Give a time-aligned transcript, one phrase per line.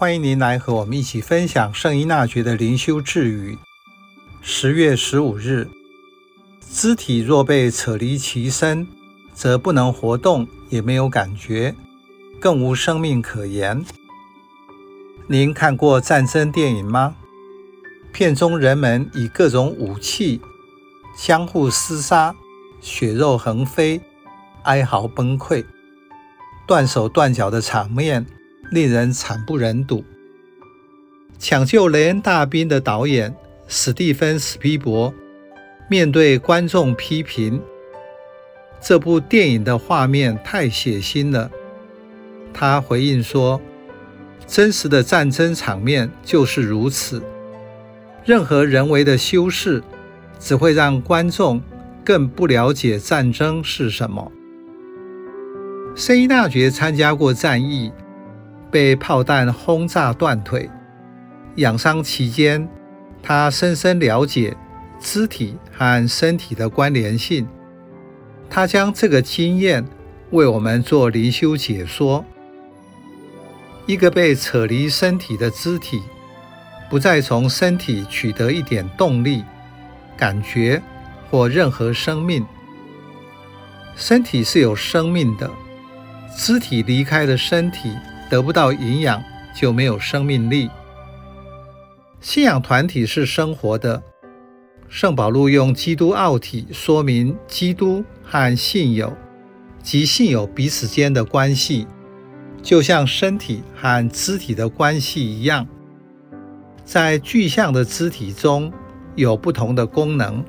[0.00, 3.58] 欢迎您来和我们一起分享圣依纳爵的灵修智语。
[4.40, 5.68] 十月十五日，
[6.70, 8.86] 肢体若被扯离其身，
[9.34, 11.74] 则不能活动，也没有感觉，
[12.38, 13.84] 更无生命可言。
[15.26, 17.16] 您看过战争电影吗？
[18.12, 20.40] 片中人们以各种武器
[21.16, 22.36] 相互厮杀，
[22.80, 24.00] 血肉横飞，
[24.62, 25.64] 哀嚎崩溃。
[26.68, 28.24] 断手断脚的场面
[28.70, 30.04] 令人惨不忍睹。
[31.38, 33.34] 抢救雷恩大兵的导演
[33.68, 35.14] 史蒂芬·史匹柏
[35.88, 37.62] 面对观众批评
[38.80, 41.50] 这部电影的画面太血腥了，
[42.52, 43.60] 他回应说
[44.46, 47.22] ：“真实的战争场面就是如此，
[48.24, 49.82] 任何人为的修饰
[50.38, 51.60] 只会让观众
[52.04, 54.30] 更不了解战争是什么。”
[55.96, 57.90] 圣依纳爵参加过战役，
[58.70, 60.68] 被炮弹轰炸断腿，
[61.56, 62.68] 养伤期间，
[63.22, 64.56] 他深深了解
[65.00, 67.46] 肢体和身体的关联性。
[68.50, 69.84] 他将这个经验
[70.30, 72.24] 为我们做灵修解说。
[73.86, 76.02] 一个被扯离身体的肢体，
[76.90, 79.42] 不再从身体取得一点动力、
[80.16, 80.82] 感觉
[81.30, 82.44] 或任何生命。
[83.96, 85.50] 身体是有生命的。
[86.36, 87.92] 肢体离开了身体，
[88.28, 89.22] 得不到营养，
[89.54, 90.70] 就没有生命力。
[92.20, 94.02] 信仰团体是生活的。
[94.88, 99.14] 圣保禄用基督奥体说明基督和信友
[99.82, 101.86] 及信友彼此间的关系，
[102.62, 105.66] 就像身体和肢体的关系一样。
[106.84, 108.72] 在具象的肢体中
[109.14, 110.42] 有不同的功能，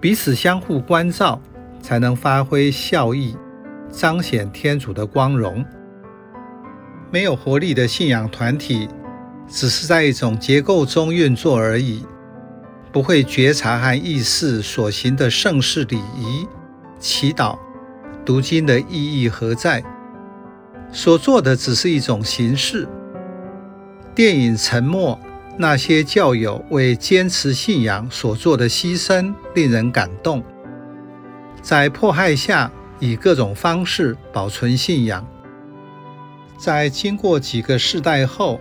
[0.00, 1.40] 彼此相互关照，
[1.82, 3.36] 才能发挥效益。
[3.90, 5.64] 彰显天主的光荣。
[7.12, 8.88] 没有活力的信仰团体，
[9.48, 12.04] 只是在一种结构中运作而已，
[12.92, 16.46] 不会觉察和意识所行的圣事礼仪、
[17.00, 17.58] 祈祷、
[18.24, 19.82] 读经的意义何在。
[20.92, 22.88] 所做的只是一种形式。
[24.14, 25.18] 电影《沉默》，
[25.56, 30.42] 那些教友为坚持信仰所做的牺牲，令人感动。
[31.62, 35.26] 在迫害下，以各种方式保存信仰，
[36.60, 38.60] 在经过几个世代后，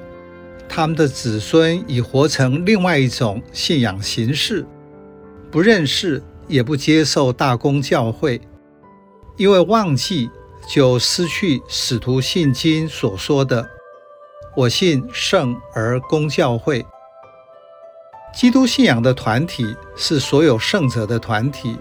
[0.69, 4.65] 他们的子孙已活成另外一种信仰形式，
[5.51, 8.39] 不认识也不接受大公教会，
[9.35, 10.29] 因为忘记
[10.65, 13.69] 就失去使徒信经所说的
[14.55, 16.85] “我信圣而公教会”。
[18.33, 21.75] 基督信仰的团体是所有圣者的团体。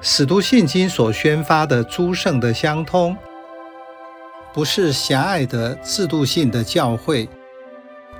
[0.00, 3.14] 使徒信经所宣发的诸圣的相通，
[4.52, 7.28] 不是狭隘的制度性的教会，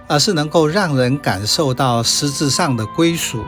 [0.06, 3.44] 而是能够让人感受到实质上的归属。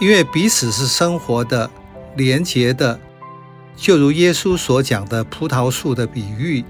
[0.00, 1.70] 因为彼此是生活的、
[2.16, 2.98] 连结的，
[3.76, 6.64] 就如耶稣所讲的葡萄树的比喻，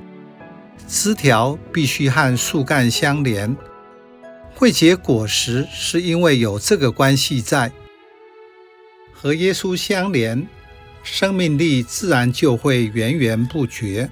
[0.88, 3.56] 枝条必须和树干相连，
[4.56, 7.70] 会结果实，是因为有这个关系在。
[9.12, 10.48] 和耶稣相连，
[11.04, 14.10] 生命力自然就会源源不绝。